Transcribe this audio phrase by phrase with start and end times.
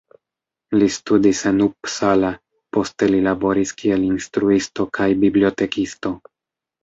[0.75, 2.31] Li studis en Uppsala,
[2.77, 6.15] poste li laboris kiel instruisto kaj bibliotekisto.